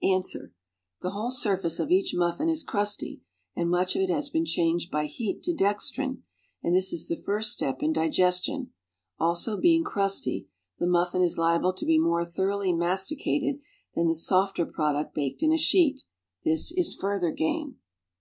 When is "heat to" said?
5.06-5.52